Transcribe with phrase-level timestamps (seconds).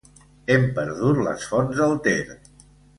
[0.53, 2.21] Hem perdut les fonts del Ter.